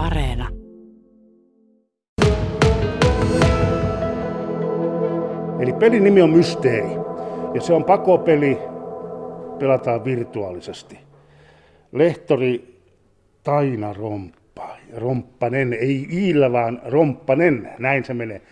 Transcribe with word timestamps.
Areena. 0.00 0.48
Eli 5.60 5.72
pelin 5.72 6.04
nimi 6.04 6.22
on 6.22 6.30
Mysteeri. 6.30 6.88
Ja 7.54 7.60
se 7.60 7.72
on 7.72 7.84
pakopeli, 7.84 8.58
pelataan 9.58 10.04
virtuaalisesti. 10.04 10.98
Lehtori 11.92 12.80
Taina 13.42 13.92
Romppa. 13.92 14.76
Romppanen, 14.96 15.72
ei 15.72 16.06
Iillä 16.12 16.52
vaan 16.52 16.82
Romppanen, 16.84 17.70
näin 17.78 18.04
se 18.04 18.14
menee. 18.14 18.42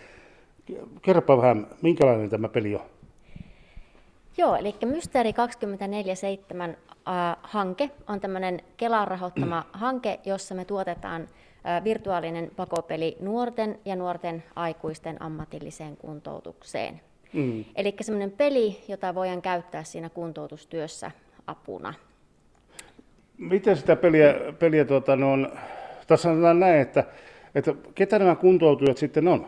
Kerropa 1.01 1.37
vähän, 1.37 1.67
minkälainen 1.81 2.29
tämä 2.29 2.49
peli 2.49 2.75
on? 2.75 2.81
Joo, 4.39 4.55
eli 4.55 4.75
Mysteeri 4.85 5.31
24-7 5.31 6.77
hanke 7.41 7.89
on 8.07 8.19
tämmöinen 8.19 8.61
Kelan 8.77 9.07
rahoittama 9.07 9.65
hanke, 9.73 10.19
jossa 10.25 10.55
me 10.55 10.65
tuotetaan 10.65 11.27
virtuaalinen 11.83 12.51
pakopeli 12.55 13.17
nuorten 13.19 13.79
ja 13.85 13.95
nuorten 13.95 14.43
aikuisten 14.55 15.21
ammatilliseen 15.21 15.97
kuntoutukseen. 15.97 17.01
Mm. 17.33 17.65
Eli 17.75 17.95
semmoinen 18.01 18.31
peli, 18.31 18.77
jota 18.87 19.15
voidaan 19.15 19.41
käyttää 19.41 19.83
siinä 19.83 20.09
kuntoutustyössä 20.09 21.11
apuna. 21.47 21.93
Miten 23.37 23.77
sitä 23.77 23.95
peliä, 23.95 24.35
peliä 24.59 24.85
tuota, 24.85 25.15
no 25.15 25.33
on, 25.33 25.51
tässä 26.07 26.23
sanotaan 26.23 26.59
näin, 26.59 26.81
että, 26.81 27.03
että 27.55 27.73
ketä 27.95 28.19
nämä 28.19 28.35
kuntoutujat 28.35 28.97
sitten 28.97 29.27
on? 29.27 29.47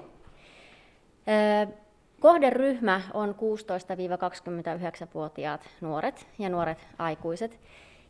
Öö, 1.27 1.80
kohderyhmä 2.22 3.02
on 3.14 3.36
16-29-vuotiaat 3.36 5.70
nuoret 5.82 6.28
ja 6.40 6.50
nuoret 6.50 6.88
aikuiset. 6.98 7.60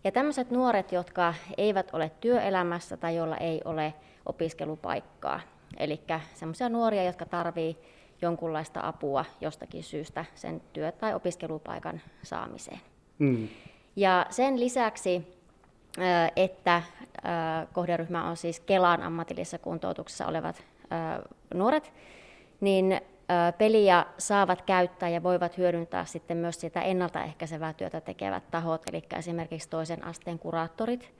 Ja 0.04 0.12
tämmöiset 0.12 0.52
nuoret, 0.52 0.92
jotka 0.92 1.34
eivät 1.58 1.90
ole 1.94 2.12
työelämässä 2.22 2.98
tai 2.98 3.16
joilla 3.16 3.38
ei 3.38 3.62
ole 3.66 3.94
opiskelupaikkaa. 4.26 5.40
Eli 5.78 6.02
semmoisia 6.34 6.70
nuoria, 6.70 7.04
jotka 7.04 7.26
tarvitsevat 7.26 7.92
jonkunlaista 8.22 8.80
apua 8.84 9.26
jostakin 9.42 9.84
syystä 9.84 10.26
sen 10.36 10.62
työ- 10.74 10.92
tai 10.92 11.14
opiskelupaikan 11.14 12.02
saamiseen. 12.24 12.80
Mm. 13.20 13.48
Ja 13.96 14.26
sen 14.30 14.60
lisäksi, 14.60 15.38
että 16.36 16.82
kohderyhmä 17.74 18.30
on 18.30 18.38
siis 18.38 18.60
Kelan 18.60 19.02
ammatillisessa 19.02 19.58
kuntoutuksessa 19.58 20.28
olevat 20.28 20.64
nuoret, 21.54 21.94
niin 22.62 23.02
peliä 23.58 24.06
saavat 24.18 24.62
käyttää 24.62 25.10
ja 25.10 25.24
voivat 25.24 25.58
hyödyntää 25.58 26.06
sitten 26.06 26.38
myös 26.38 26.62
sitä 26.62 26.82
ennaltaehkäisevää 26.82 27.74
työtä 27.74 28.02
tekevät 28.02 28.44
tahot, 28.52 28.82
eli 28.90 29.04
esimerkiksi 29.18 29.70
toisen 29.70 30.06
asteen 30.06 30.40
kuraattorit, 30.40 31.12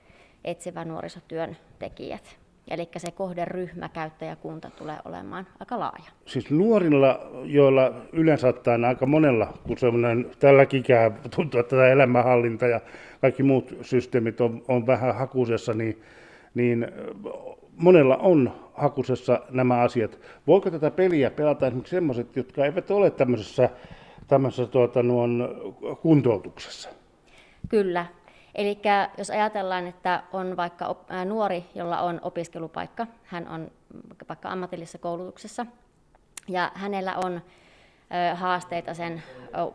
etsivä 0.44 0.84
nuorisotyön 0.84 1.56
tekijät. 1.78 2.38
Eli 2.70 2.88
se 2.96 3.10
kohderyhmä, 3.10 3.88
käyttäjäkunta 3.88 4.70
tulee 4.70 4.96
olemaan 5.04 5.46
aika 5.60 5.78
laaja. 5.78 6.10
Siis 6.26 6.50
nuorilla, 6.50 7.20
joilla 7.44 7.92
yleensä 8.12 8.48
ottaen 8.48 8.84
aika 8.84 9.06
monella, 9.06 9.58
kun 9.66 9.78
semmoinen 9.78 10.30
tälläkin 10.38 10.80
ikää 10.80 11.10
tuntuu, 11.36 11.60
että 11.60 11.76
tämä 11.76 11.88
elämänhallinta 11.88 12.66
ja 12.66 12.80
kaikki 13.20 13.42
muut 13.42 13.76
systeemit 13.82 14.40
on, 14.40 14.62
on 14.68 14.86
vähän 14.86 15.14
hakusessa, 15.14 15.74
niin, 15.74 16.02
niin 16.54 16.86
monella 17.76 18.16
on 18.16 18.52
hakusessa 18.74 19.40
nämä 19.50 19.80
asiat. 19.80 20.18
Voiko 20.46 20.70
tätä 20.70 20.90
peliä 20.90 21.30
pelata 21.30 21.66
esimerkiksi 21.66 21.96
sellaiset, 21.96 22.36
jotka 22.36 22.64
eivät 22.64 22.90
ole 22.90 23.10
tämmöisessä, 23.10 23.70
tämmöisessä 24.28 24.66
tuota, 24.66 25.02
nuon 25.02 25.48
kuntoutuksessa? 26.02 26.88
Kyllä, 27.68 28.06
Eli 28.54 28.78
jos 29.18 29.30
ajatellaan, 29.30 29.86
että 29.86 30.22
on 30.32 30.56
vaikka 30.56 30.96
nuori, 31.24 31.64
jolla 31.74 32.00
on 32.00 32.20
opiskelupaikka, 32.22 33.06
hän 33.24 33.48
on 33.48 33.70
vaikka 34.28 34.48
ammatillisessa 34.48 34.98
koulutuksessa, 34.98 35.66
ja 36.48 36.72
hänellä 36.74 37.14
on 37.24 37.40
haasteita 38.34 38.94
sen 38.94 39.22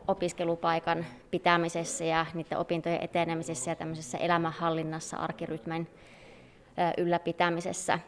opiskelupaikan 0.07 1.05
pitämisessä 1.31 2.05
ja 2.05 2.25
niiden 2.33 2.57
opintojen 2.57 3.03
etenemisessä 3.03 3.71
ja 3.71 3.75
tämmöisessä 3.75 4.17
elämänhallinnassa, 4.17 5.17
arkirytmen 5.17 5.87
ylläpitämisessä, 6.97 7.99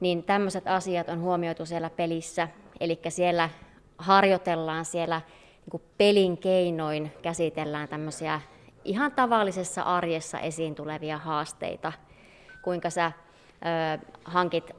niin 0.00 0.22
tämmöiset 0.22 0.66
asiat 0.66 1.08
on 1.08 1.20
huomioitu 1.20 1.66
siellä 1.66 1.90
pelissä, 1.90 2.48
eli 2.80 3.00
siellä 3.08 3.50
harjoitellaan 3.98 4.84
siellä 4.84 5.20
niin 5.72 5.82
pelin 5.98 6.38
keinoin, 6.38 7.12
käsitellään 7.22 7.88
tämmöisiä 7.88 8.40
ihan 8.84 9.12
tavallisessa 9.12 9.82
arjessa 9.82 10.40
esiin 10.40 10.74
tulevia 10.74 11.18
haasteita, 11.18 11.92
kuinka 12.62 12.90
sä 12.90 13.06
ö, 13.06 14.06
hankit 14.24 14.70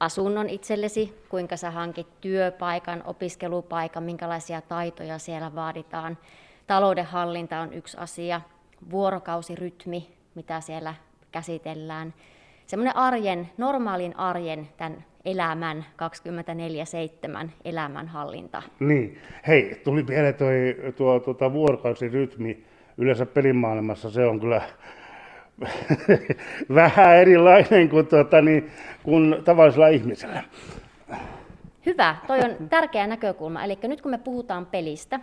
asunnon 0.00 0.48
itsellesi, 0.48 1.24
kuinka 1.28 1.56
sä 1.56 1.70
hankit 1.70 2.20
työpaikan, 2.20 3.02
opiskelupaikan, 3.06 4.02
minkälaisia 4.02 4.60
taitoja 4.60 5.18
siellä 5.18 5.54
vaaditaan. 5.54 6.18
Taloudenhallinta 6.66 7.60
on 7.60 7.72
yksi 7.72 7.96
asia, 7.96 8.40
vuorokausirytmi, 8.90 10.14
mitä 10.34 10.60
siellä 10.60 10.94
käsitellään. 11.32 12.14
Semmoinen 12.66 12.96
arjen, 12.96 13.50
normaalin 13.58 14.18
arjen, 14.18 14.68
tämän 14.76 15.04
elämän 15.24 15.84
24-7 17.44 17.48
elämänhallinta. 17.64 18.62
Niin, 18.80 19.18
hei, 19.46 19.80
tuli 19.84 20.06
vielä 20.06 20.32
toi, 20.32 20.76
tuo, 20.96 21.20
tuota, 21.20 21.52
vuorokausirytmi 21.52 22.64
yleensä 22.98 23.26
pelimaailmassa 23.26 24.10
se 24.10 24.26
on 24.26 24.40
kyllä 24.40 24.62
vähän 26.74 27.16
erilainen 27.16 27.88
kuin, 27.88 28.06
tuota, 28.06 28.42
niin, 28.42 28.70
kuin 29.02 29.36
tavallisella 29.44 29.88
ihmisellä. 29.88 30.42
Hyvä, 31.86 32.16
toi 32.26 32.40
on 32.40 32.68
tärkeä 32.68 33.06
näkökulma. 33.06 33.64
Eli 33.64 33.78
nyt 33.82 34.02
kun 34.02 34.10
me 34.10 34.18
puhutaan 34.18 34.66
pelistä, 34.66 35.20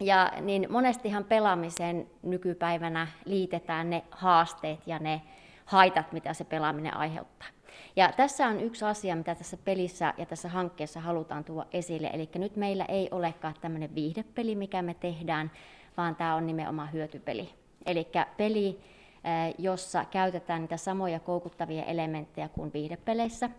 ja 0.00 0.32
niin 0.40 0.66
monestihan 0.70 1.24
pelaamiseen 1.24 2.06
nykypäivänä 2.22 3.06
liitetään 3.24 3.90
ne 3.90 4.02
haasteet 4.10 4.78
ja 4.86 4.98
ne 4.98 5.22
haitat, 5.64 6.12
mitä 6.12 6.34
se 6.34 6.44
pelaaminen 6.44 6.96
aiheuttaa. 6.96 7.48
Ja 7.96 8.12
tässä 8.16 8.46
on 8.46 8.60
yksi 8.60 8.84
asia, 8.84 9.16
mitä 9.16 9.34
tässä 9.34 9.56
pelissä 9.56 10.14
ja 10.16 10.26
tässä 10.26 10.48
hankkeessa 10.48 11.00
halutaan 11.00 11.44
tuoda 11.44 11.66
esille. 11.72 12.10
Eli 12.12 12.28
nyt 12.34 12.56
meillä 12.56 12.84
ei 12.84 13.08
olekaan 13.10 13.54
tämmöinen 13.60 13.94
viihdepeli, 13.94 14.54
mikä 14.54 14.82
me 14.82 14.94
tehdään, 14.94 15.50
vaan 15.96 16.16
tämä 16.16 16.34
on 16.34 16.46
nimenomaan 16.46 16.92
hyötypeli. 16.92 17.54
Eli 17.86 18.08
peli, 18.36 18.68
eh, 18.68 19.54
jossa 19.58 20.04
käytetään 20.04 20.60
niitä 20.60 20.76
samoja 20.76 21.20
koukuttavia 21.20 21.84
elementtejä 21.84 22.48
kuin 22.48 22.72
viihdepeleissä, 22.72 23.50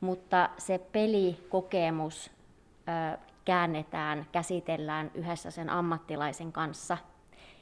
mutta 0.00 0.50
se 0.58 0.78
pelikokemus 0.78 2.26
eh, 2.26 3.18
käännetään, 3.44 4.26
käsitellään 4.32 5.10
yhdessä 5.14 5.50
sen 5.50 5.70
ammattilaisen 5.70 6.52
kanssa, 6.52 6.98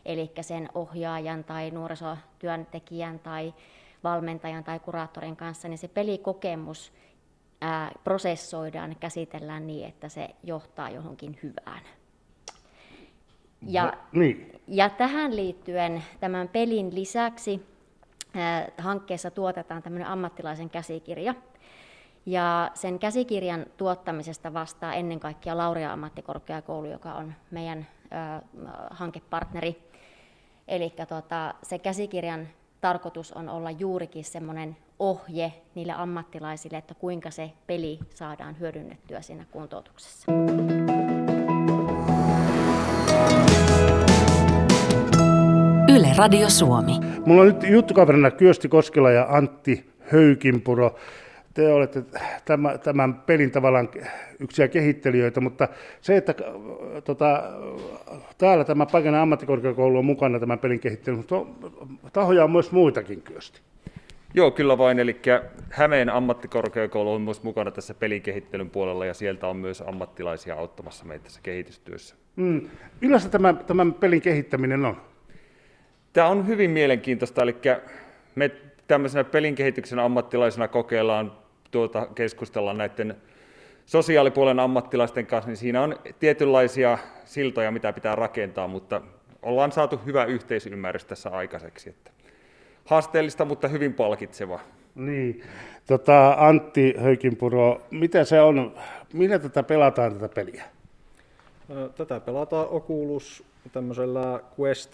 eli 0.07 0.33
sen 0.41 0.69
ohjaajan 0.75 1.45
tai 1.45 1.71
nuorisotyöntekijän 1.71 3.19
tai 3.19 3.55
valmentajan 4.05 4.65
tai 4.65 4.79
kuraattorin 4.79 5.37
kanssa, 5.37 5.69
niin 5.69 5.79
se 5.79 5.89
pelikokemus 5.89 6.93
ää, 7.61 7.93
prosessoidaan 8.05 8.91
ja 8.91 8.97
käsitellään 9.01 9.67
niin, 9.67 9.89
että 9.89 10.09
se 10.09 10.29
johtaa 10.43 10.91
johonkin 10.91 11.39
hyvään. 11.43 11.81
Ja, 13.63 13.85
no, 13.85 13.93
niin. 14.13 14.61
ja 14.69 14.91
tähän 14.91 15.37
liittyen 15.37 16.03
tämän 16.21 16.49
pelin 16.49 16.95
lisäksi 16.95 17.67
äh, 18.37 18.67
hankkeessa 18.79 19.31
tuotetaan 19.31 19.83
tämmöinen 19.83 20.09
ammattilaisen 20.09 20.71
käsikirja. 20.71 21.35
Ja 22.27 22.71
sen 22.75 22.99
käsikirjan 22.99 23.67
tuottamisesta 23.77 24.53
vastaa 24.53 24.95
ennen 24.95 25.21
kaikkea 25.21 25.57
Lauria 25.57 25.93
ammattikorkeakoulu, 25.93 26.87
joka 26.87 27.15
on 27.15 27.35
meidän 27.51 27.87
hankepartneri. 28.91 29.83
Eli 30.69 30.93
tota, 31.09 31.55
se 31.63 31.79
käsikirjan 31.79 32.49
tarkoitus 32.81 33.33
on 33.33 33.49
olla 33.49 33.71
juurikin 33.71 34.25
semmoinen 34.25 34.77
ohje 34.99 35.53
niille 35.75 35.93
ammattilaisille, 35.93 36.77
että 36.77 36.95
kuinka 36.95 37.31
se 37.31 37.51
peli 37.67 37.99
saadaan 38.15 38.59
hyödynnettyä 38.61 39.21
siinä 39.21 39.45
kuntoutuksessa. 39.51 40.33
Yle 45.97 46.09
Radio 46.17 46.51
Suomi. 46.51 46.93
Mulla 47.27 47.43
on 47.43 47.49
nyt 47.49 47.63
juttukaverina 47.71 48.31
Kyösti 48.31 48.69
Koskela 48.69 49.11
ja 49.11 49.27
Antti 49.29 49.91
Höykinpuro. 50.13 50.97
Te 51.57 51.73
olette 51.73 52.03
tämän, 52.45 52.81
tämän 52.81 53.15
pelin 53.15 53.51
tavallaan 53.51 53.89
yksiä 54.41 54.69
kehittelijöitä, 54.69 55.41
mutta 55.41 55.69
se, 56.01 56.17
että 56.17 56.35
tota, 57.05 57.43
täällä 58.39 58.65
tämä 58.65 58.87
Paikanen 58.87 59.21
ammattikorkeakoulu 59.21 59.99
on 59.99 60.05
mukana 60.05 60.41
tämän 60.41 60.59
pelin 60.59 60.81
kehittelyssä, 60.81 61.35
mutta 61.35 62.11
tahoja 62.13 62.45
on 62.45 62.51
myös 62.51 62.73
muitakin 62.73 63.23
Kyösti. 63.23 63.61
Joo, 64.35 64.51
kyllä 64.51 64.79
vain. 64.79 64.99
Eli 64.99 65.21
Hämeen 65.71 66.11
ammattikorkeakoulu 66.11 67.13
on 67.13 67.23
myös 67.23 67.43
mukana 67.43 67.71
tässä 67.71 67.95
pelin 67.95 68.23
kehittelyn 68.23 68.71
puolella 68.71 69.07
ja 69.07 69.15
sieltä 69.15 69.47
on 69.47 69.57
myös 69.57 69.81
ammattilaisia 69.87 70.55
auttamassa 70.55 71.05
meitä 71.05 71.25
tässä 71.25 71.41
kehitystyössä. 71.43 72.15
Mm. 72.37 72.61
Millaista 73.01 73.31
tämä, 73.31 73.53
tämän 73.53 73.95
pelin 73.95 74.21
kehittäminen 74.21 74.85
on? 74.85 74.97
Tämä 76.13 76.29
on 76.29 76.47
hyvin 76.47 76.71
mielenkiintoista, 76.71 77.43
eli 77.43 77.57
me 78.35 78.51
tämmöisenä 78.89 79.25
pelin 79.25 79.55
kehityksen 79.55 79.99
ammattilaisena 79.99 80.69
kokeillaan 80.69 81.46
tuota, 81.71 82.07
keskustella 82.15 82.73
näiden 82.73 83.17
sosiaalipuolen 83.87 84.61
ammattilaisten 84.61 85.27
kanssa, 85.27 85.49
niin 85.49 85.57
siinä 85.57 85.83
on 85.83 85.97
tietynlaisia 86.19 86.99
siltoja, 87.25 87.71
mitä 87.71 87.93
pitää 87.93 88.15
rakentaa, 88.15 88.69
mutta 88.69 89.03
ollaan 89.43 89.73
saatu 89.73 90.01
hyvä 90.07 90.25
yhteisymmärrys 90.25 91.05
tässä 91.05 91.31
aikaiseksi. 91.31 91.91
Että 91.91 92.11
haasteellista, 92.85 93.45
mutta 93.45 93.69
hyvin 93.69 93.95
palkitseva. 93.95 94.61
Niin. 94.95 95.43
Tota, 95.87 96.33
Antti 96.39 96.95
Höykinpuro, 96.99 97.83
mitä 97.91 98.25
se 98.25 98.41
on, 98.41 98.75
minä 99.13 99.39
tätä 99.39 99.63
pelataan 99.63 100.13
tätä 100.13 100.29
peliä? 100.35 100.65
Tätä 101.97 102.21
pelataan 102.21 102.67
Oculus 102.71 103.45
tämmöisellä 103.73 104.41
Quest 104.61 104.93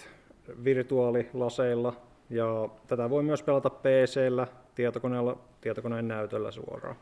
virtuaalilaseilla 0.65 1.93
ja 2.31 2.69
tätä 2.87 3.11
voi 3.11 3.23
myös 3.23 3.43
pelata 3.43 3.71
PC-llä, 3.71 4.47
tietokoneella, 4.75 5.39
tietokoneen 5.62 6.09
näytöllä 6.09 6.50
suoraan. 6.50 6.97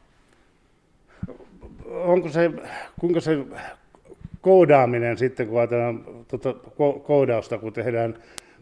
Onko 1.86 2.28
se, 2.28 2.50
kuinka 3.00 3.20
se 3.20 3.38
koodaaminen 4.40 5.18
sitten, 5.18 5.48
kun 5.48 5.58
ajatellaan 5.58 6.04
tuota, 6.28 6.54
koodausta, 7.02 7.58
kun 7.58 7.72
tehdään 7.72 8.14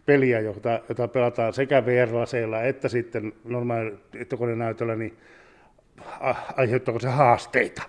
peliä, 0.07 0.41
jota, 0.41 0.81
jota 0.89 1.09
pelataan 1.09 1.53
sekä 1.53 1.87
VR-laseilla 1.87 2.63
että 2.63 2.89
sitten 2.89 3.33
normaali 3.45 3.95
tietokonenäytöllä, 4.11 4.97
niin 4.97 5.17
aiheuttaako 6.57 7.01
se 7.01 7.09
haasteita? 7.09 7.83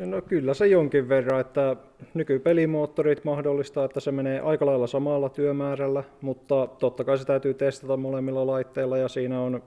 No 0.00 0.22
kyllä 0.22 0.54
se 0.54 0.66
jonkin 0.66 1.08
verran, 1.08 1.40
että 1.40 1.76
nykypelimoottorit 2.14 3.24
mahdollistaa, 3.24 3.84
että 3.84 4.00
se 4.00 4.12
menee 4.12 4.40
aika 4.40 4.66
lailla 4.66 4.86
samalla 4.86 5.28
työmäärällä, 5.28 6.04
mutta 6.20 6.66
totta 6.66 7.04
kai 7.04 7.18
se 7.18 7.24
täytyy 7.24 7.54
testata 7.54 7.96
molemmilla 7.96 8.46
laitteilla 8.46 8.98
ja 8.98 9.08
siinä 9.08 9.40
on, 9.40 9.62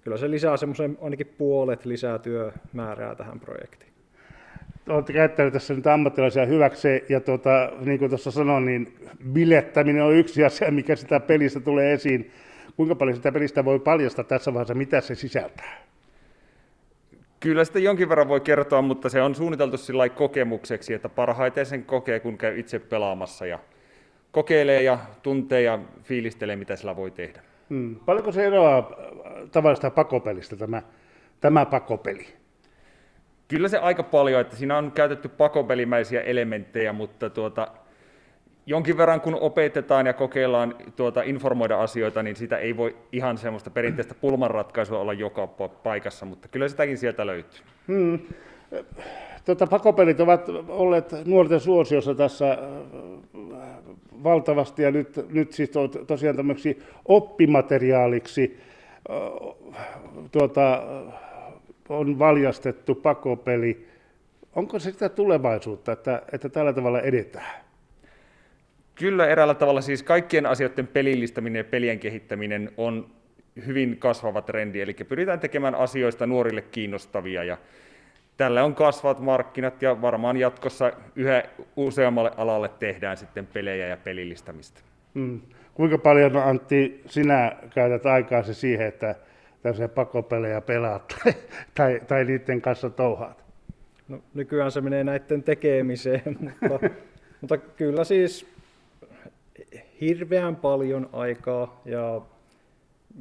kyllä 0.00 0.16
se 0.16 0.30
lisää 0.30 0.56
semmoisen 0.56 0.98
ainakin 1.02 1.34
puolet 1.38 1.84
lisää 1.84 2.18
työmäärää 2.18 3.14
tähän 3.14 3.40
projektiin. 3.40 3.90
Olette 4.88 5.12
käyttäneet 5.12 5.52
tässä 5.52 5.74
nyt 5.74 5.86
ammattilaisia 5.86 6.46
hyväksi 6.46 6.88
ja 7.08 7.20
tuota, 7.20 7.72
niin 7.80 7.98
kuin 7.98 8.08
tuossa 8.08 8.30
sanoin, 8.30 8.64
niin 8.64 8.96
bilettäminen 9.32 10.02
on 10.02 10.14
yksi 10.14 10.44
asia, 10.44 10.70
mikä 10.70 10.96
sitä 10.96 11.20
pelistä 11.20 11.60
tulee 11.60 11.92
esiin. 11.92 12.30
Kuinka 12.76 12.94
paljon 12.94 13.16
sitä 13.16 13.32
pelistä 13.32 13.64
voi 13.64 13.78
paljastaa 13.78 14.24
tässä 14.24 14.54
vaiheessa, 14.54 14.74
mitä 14.74 15.00
se 15.00 15.14
sisältää? 15.14 15.90
Kyllä 17.40 17.64
sitä 17.64 17.78
jonkin 17.78 18.08
verran 18.08 18.28
voi 18.28 18.40
kertoa, 18.40 18.82
mutta 18.82 19.08
se 19.08 19.22
on 19.22 19.34
suunniteltu 19.34 19.76
sillä 19.76 20.08
kokemukseksi, 20.08 20.94
että 20.94 21.08
parhaiten 21.08 21.66
sen 21.66 21.84
kokee, 21.84 22.20
kun 22.20 22.38
käy 22.38 22.58
itse 22.58 22.78
pelaamassa 22.78 23.46
ja 23.46 23.58
kokeilee 24.32 24.82
ja 24.82 24.98
tuntee 25.22 25.62
ja 25.62 25.78
fiilistelee, 26.02 26.56
mitä 26.56 26.76
sillä 26.76 26.96
voi 26.96 27.10
tehdä. 27.10 27.40
Hmm. 27.70 27.96
Paljonko 27.96 28.32
se 28.32 28.46
eroaa 28.46 28.96
tavallista 29.52 29.90
pakopelistä 29.90 30.56
tämä, 30.56 30.82
tämä 31.40 31.66
pakopeli? 31.66 32.26
Kyllä 33.48 33.68
se 33.68 33.78
aika 33.78 34.02
paljon, 34.02 34.40
että 34.40 34.56
siinä 34.56 34.78
on 34.78 34.92
käytetty 34.92 35.28
pakopelimäisiä 35.28 36.20
elementtejä, 36.20 36.92
mutta 36.92 37.30
tuota, 37.30 37.68
jonkin 38.66 38.96
verran 38.96 39.20
kun 39.20 39.34
opetetaan 39.34 40.06
ja 40.06 40.12
kokeillaan 40.12 40.74
tuota, 40.96 41.22
informoida 41.22 41.80
asioita, 41.80 42.22
niin 42.22 42.36
sitä 42.36 42.58
ei 42.58 42.76
voi 42.76 42.96
ihan 43.12 43.38
semmoista 43.38 43.70
perinteistä 43.70 44.14
pulmanratkaisua 44.14 44.98
olla 44.98 45.12
joka 45.12 45.46
paikassa, 45.82 46.26
mutta 46.26 46.48
kyllä 46.48 46.68
sitäkin 46.68 46.98
sieltä 46.98 47.26
löytyy. 47.26 47.60
Hmm. 47.88 48.18
Tota, 49.44 49.66
pakopelit 49.66 50.20
ovat 50.20 50.48
olleet 50.68 51.12
nuorten 51.24 51.60
suosiossa 51.60 52.14
tässä 52.14 52.50
äh, 52.50 52.58
valtavasti 54.24 54.82
ja 54.82 54.90
nyt, 54.90 55.32
nyt 55.32 55.52
siis 55.52 55.70
to, 55.70 55.88
tosiaan 55.88 56.36
tämmöksi 56.36 56.82
oppimateriaaliksi 57.04 58.60
tuota, 60.32 60.82
on 61.88 62.18
valjastettu 62.18 62.94
pakopeli. 62.94 63.86
Onko 64.56 64.78
se 64.78 64.90
sitä 64.90 65.08
tulevaisuutta, 65.08 65.92
että, 65.92 66.22
että 66.32 66.48
tällä 66.48 66.72
tavalla 66.72 67.00
edetään? 67.00 67.60
Kyllä 68.94 69.26
eräällä 69.26 69.54
tavalla 69.54 69.80
siis 69.80 70.02
kaikkien 70.02 70.46
asioiden 70.46 70.86
pelillistäminen 70.86 71.60
ja 71.60 71.64
pelien 71.64 71.98
kehittäminen 71.98 72.72
on 72.76 73.06
hyvin 73.66 73.96
kasvava 73.98 74.42
trendi, 74.42 74.80
eli 74.80 74.94
pyritään 74.94 75.40
tekemään 75.40 75.74
asioista 75.74 76.26
nuorille 76.26 76.62
kiinnostavia 76.62 77.44
ja 77.44 77.58
tällä 78.36 78.64
on 78.64 78.74
kasvavat 78.74 79.20
markkinat 79.20 79.82
ja 79.82 80.02
varmaan 80.02 80.36
jatkossa 80.36 80.92
yhä 81.16 81.42
useammalle 81.76 82.30
alalle 82.36 82.70
tehdään 82.78 83.16
sitten 83.16 83.46
pelejä 83.46 83.86
ja 83.86 83.96
pelillistämistä. 83.96 84.80
Hmm. 85.14 85.40
Kuinka 85.80 85.98
paljon 85.98 86.36
Antti 86.36 87.02
sinä 87.06 87.56
käytät 87.74 88.06
aikaasi 88.06 88.54
siihen, 88.54 88.86
että 88.86 89.14
tämmöisiä 89.62 89.88
pakopelejä 89.88 90.60
pelaat 90.60 91.02
tai, 91.24 91.34
tai, 91.74 92.00
tai 92.08 92.24
niiden 92.24 92.60
kanssa 92.60 92.90
touhaat? 92.90 93.44
No, 94.08 94.18
nykyään 94.34 94.72
se 94.72 94.80
menee 94.80 95.04
näiden 95.04 95.42
tekemiseen, 95.42 96.36
mutta, 96.60 96.90
mutta 97.40 97.56
kyllä 97.56 98.04
siis 98.04 98.46
hirveän 100.00 100.56
paljon 100.56 101.08
aikaa 101.12 101.80
ja 101.84 102.20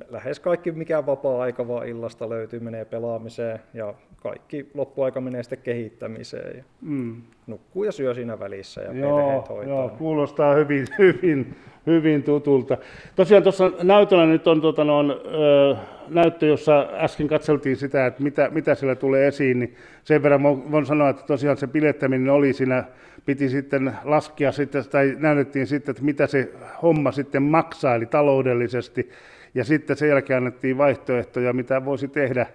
lähes 0.10 0.40
kaikki 0.40 0.72
mikä 0.72 1.06
vapaa-aika 1.06 1.68
vaan 1.68 1.88
illasta 1.88 2.30
löytyy 2.30 2.60
menee 2.60 2.86
pelaamiseen 2.86 3.60
ja 3.74 3.94
kaikki 4.18 4.70
loppuaika 4.74 5.22
menee 5.22 5.44
sitten 5.44 5.60
kehittämiseen. 5.64 6.58
Ja 6.58 6.64
mm. 6.82 7.22
Nukkuu 7.48 7.84
ja 7.84 7.92
syö 7.92 8.14
siinä 8.14 8.40
välissä 8.40 8.82
ja 8.82 8.94
joo, 8.94 9.46
hoitaa. 9.50 9.64
Joo, 9.64 9.90
kuulostaa 9.90 10.54
hyvin, 10.54 10.88
hyvin, 11.00 11.56
hyvin 11.88 12.24
tutulta. 12.24 12.78
Tosiaan 13.16 13.44
tuossa 13.44 13.72
näytöllä 13.84 14.26
nyt 14.26 14.48
on 14.48 14.62
tota, 14.62 14.84
no, 14.84 15.02
ö, 15.02 15.76
näyttö, 16.10 16.46
jossa 16.46 16.90
äsken 16.94 17.28
katseltiin 17.28 17.78
sitä, 17.78 18.06
että 18.06 18.24
mitä, 18.24 18.50
mitä 18.50 18.76
siellä 18.76 18.96
tulee 18.96 19.28
esiin, 19.28 19.60
niin 19.60 19.76
sen 20.04 20.24
verran 20.24 20.44
voin 20.44 20.86
sanoa, 20.86 21.10
että 21.10 21.24
tosiaan 21.28 21.58
se 21.58 21.68
pilettäminen 21.68 22.30
oli 22.30 22.54
siinä, 22.54 22.84
piti 23.26 23.50
sitten 23.50 23.94
laskea 24.04 24.52
sitten, 24.52 24.90
tai 24.90 25.16
näytettiin 25.20 25.68
sitten, 25.68 25.92
että 25.92 26.04
mitä 26.04 26.28
se 26.28 26.52
homma 26.82 27.12
sitten 27.12 27.44
maksaa, 27.44 27.96
eli 27.96 28.06
taloudellisesti, 28.06 29.10
ja 29.56 29.64
sitten 29.64 29.98
sen 29.98 30.10
jälkeen 30.10 30.38
annettiin 30.38 30.78
vaihtoehtoja, 30.78 31.54
mitä 31.54 31.86
voisi 31.86 32.08
tehdä, 32.08 32.48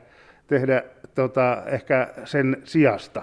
tehdä 0.46 0.82
tota, 1.14 1.62
ehkä 1.66 2.08
sen 2.24 2.56
sijasta. 2.64 3.22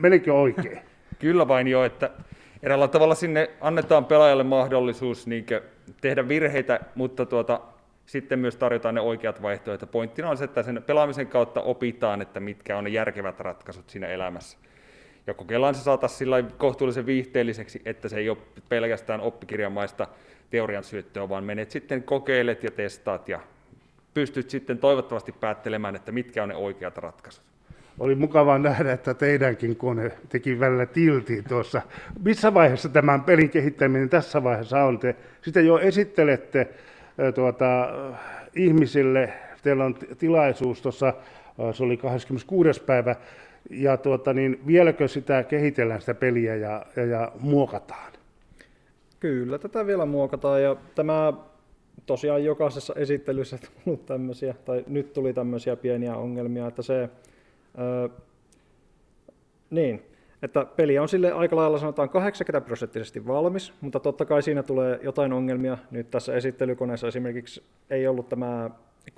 Menikö 0.00 0.34
oikein? 0.34 0.78
Kyllä 1.18 1.48
vain 1.48 1.68
jo, 1.68 1.84
että 1.84 2.10
eräällä 2.62 2.88
tavalla 2.88 3.14
sinne 3.14 3.50
annetaan 3.60 4.04
pelaajalle 4.04 4.44
mahdollisuus 4.44 5.26
niin 5.26 5.46
tehdä 6.00 6.28
virheitä, 6.28 6.80
mutta 6.94 7.26
tuota, 7.26 7.60
sitten 8.06 8.38
myös 8.38 8.56
tarjotaan 8.56 8.94
ne 8.94 9.00
oikeat 9.00 9.42
vaihtoehdot. 9.42 9.90
Pointtina 9.90 10.30
on 10.30 10.36
se, 10.36 10.44
että 10.44 10.62
sen 10.62 10.82
pelaamisen 10.86 11.26
kautta 11.26 11.60
opitaan, 11.60 12.22
että 12.22 12.40
mitkä 12.40 12.76
on 12.76 12.84
ne 12.84 12.90
järkevät 12.90 13.40
ratkaisut 13.40 13.90
siinä 13.90 14.06
elämässä. 14.06 14.58
Ja 15.26 15.34
kokeillaan 15.34 15.74
se 15.74 15.82
saata 15.82 16.08
sillä 16.08 16.42
kohtuullisen 16.42 17.06
viihteelliseksi, 17.06 17.82
että 17.84 18.08
se 18.08 18.16
ei 18.16 18.30
ole 18.30 18.38
pelkästään 18.68 19.20
oppikirjamaista 19.20 20.06
teorian 20.50 20.84
syöttöä, 20.84 21.28
vaan 21.28 21.44
menet 21.44 21.70
sitten 21.70 22.02
kokeilet 22.02 22.64
ja 22.64 22.70
testaat 22.70 23.28
ja 23.28 23.40
pystyt 24.14 24.50
sitten 24.50 24.78
toivottavasti 24.78 25.32
päättelemään, 25.32 25.96
että 25.96 26.12
mitkä 26.12 26.42
on 26.42 26.48
ne 26.48 26.54
oikeat 26.54 26.98
ratkaisut. 26.98 27.44
Oli 27.98 28.14
mukava 28.14 28.58
nähdä, 28.58 28.92
että 28.92 29.14
teidänkin 29.14 29.76
kone 29.76 30.12
teki 30.28 30.60
välillä 30.60 30.86
tilti 30.86 31.42
tuossa. 31.48 31.82
Missä 32.24 32.54
vaiheessa 32.54 32.88
tämän 32.88 33.24
pelin 33.24 33.50
kehittäminen 33.50 34.08
tässä 34.08 34.44
vaiheessa 34.44 34.84
on? 34.84 34.98
Te 34.98 35.16
sitä 35.42 35.60
jo 35.60 35.78
esittelette 35.78 36.68
tuota, 37.34 37.88
ihmisille. 38.54 39.32
Teillä 39.62 39.84
on 39.84 39.94
tilaisuus 40.18 40.82
tuossa, 40.82 41.14
se 41.72 41.84
oli 41.84 41.96
26. 41.96 42.82
päivä, 42.82 43.16
ja 43.70 43.96
tuota, 43.96 44.32
niin 44.32 44.60
vieläkö 44.66 45.08
sitä 45.08 45.42
kehitellään 45.42 46.00
sitä 46.00 46.14
peliä 46.14 46.56
ja, 46.56 46.86
ja, 46.96 47.04
ja 47.04 47.32
muokataan? 47.40 48.12
Kyllä, 49.20 49.58
tätä 49.58 49.86
vielä 49.86 50.06
muokataan 50.06 50.62
ja 50.62 50.76
tämä 50.94 51.32
tosiaan 52.06 52.44
jokaisessa 52.44 52.94
esittelyssä 52.96 53.58
tullut 53.84 54.06
tämmöisiä, 54.06 54.54
tai 54.64 54.84
nyt 54.86 55.12
tuli 55.12 55.32
tämmöisiä 55.32 55.76
pieniä 55.76 56.16
ongelmia, 56.16 56.66
että 56.66 56.82
se, 56.82 57.08
öö, 57.78 58.08
niin, 59.70 60.02
että 60.42 60.64
peli 60.64 60.98
on 60.98 61.08
sille 61.08 61.32
aika 61.32 61.56
lailla 61.56 61.78
sanotaan 61.78 62.08
80 62.08 62.66
prosenttisesti 62.66 63.26
valmis, 63.26 63.72
mutta 63.80 64.00
totta 64.00 64.24
kai 64.24 64.42
siinä 64.42 64.62
tulee 64.62 65.00
jotain 65.02 65.32
ongelmia. 65.32 65.78
Nyt 65.90 66.10
tässä 66.10 66.34
esittelykoneessa 66.34 67.08
esimerkiksi 67.08 67.62
ei 67.90 68.06
ollut 68.06 68.28
tämä 68.28 68.70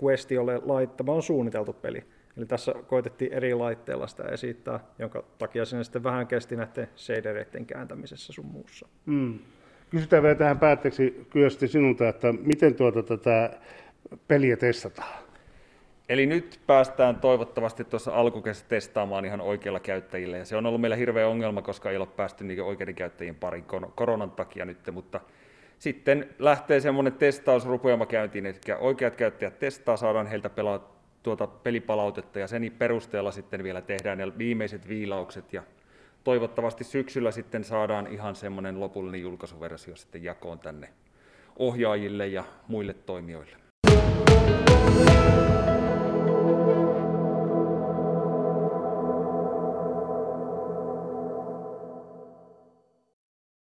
Questi 0.03 0.39
ole 0.39 0.61
laittama 0.65 1.13
on 1.13 1.23
suunniteltu 1.23 1.73
peli. 1.73 2.05
Eli 2.37 2.47
tässä 2.47 2.75
koitettiin 2.87 3.33
eri 3.33 3.55
laitteilla 3.55 4.07
sitä 4.07 4.25
esittää, 4.25 4.81
jonka 4.99 5.25
takia 5.39 5.65
sinne 5.65 5.85
sitten 5.85 6.03
vähän 6.05 6.27
kesti 6.27 6.57
näiden 6.57 6.89
shadereiden 6.97 7.67
kääntämisessä 7.67 8.33
sun 8.33 8.47
muussa. 8.47 8.89
Mm. 9.07 9.39
Kysytään 9.93 10.23
vielä 10.23 10.35
tähän 10.35 10.59
päätteeksi 10.59 11.27
Kyösti 11.31 11.69
sinulta, 11.69 12.09
että 12.09 12.33
miten 12.33 12.75
tuota 12.75 13.03
tätä 13.03 13.51
peliä 14.29 14.57
testataan? 14.57 15.23
Eli 16.09 16.27
nyt 16.27 16.61
päästään 16.67 17.17
toivottavasti 17.17 17.85
tuossa 17.85 18.15
alkukesässä 18.15 18.69
testaamaan 18.69 19.25
ihan 19.25 19.41
oikeilla 19.41 19.81
käyttäjillä. 19.81 20.37
Ja 20.37 20.45
se 20.45 20.57
on 20.57 20.67
ollut 20.67 20.81
meillä 20.81 20.97
hirveä 20.97 21.29
ongelma, 21.29 21.63
koska 21.63 21.91
ei 21.91 21.97
ole 21.97 22.07
päästy 22.07 22.45
oikeiden 22.63 22.95
käyttäjien 22.95 23.35
parin 23.35 23.65
koronan 23.95 24.31
takia 24.31 24.65
nyt, 24.65 24.79
mutta 24.93 25.21
sitten 25.79 26.29
lähtee 26.39 26.81
semmoinen 26.81 27.13
testausrupeama 27.13 28.07
käyntiin, 28.07 28.47
eli 28.47 28.57
oikeat 28.79 29.17
käyttäjät 29.17 29.59
testaa, 29.59 29.97
saadaan 29.97 30.27
heiltä 30.27 30.51
pelaa 30.51 30.97
tuota 31.23 31.47
pelipalautetta 31.47 32.39
ja 32.39 32.47
sen 32.47 32.73
perusteella 32.79 33.31
sitten 33.31 33.63
vielä 33.63 33.81
tehdään 33.81 34.19
ne 34.19 34.39
viimeiset 34.39 34.89
viilaukset 34.89 35.53
ja 35.53 35.63
toivottavasti 36.25 36.85
syksyllä 36.85 37.31
sitten 37.31 37.65
saadaan 37.65 38.07
ihan 38.07 38.37
semmoinen 38.37 38.81
lopullinen 38.81 39.21
julkaisuversio 39.21 39.97
sitten 39.97 40.25
jakoon 40.25 40.59
tänne 40.59 40.89
ohjaajille 41.59 42.27
ja 42.27 42.45
muille 42.69 42.95
toimijoille. 42.95 43.57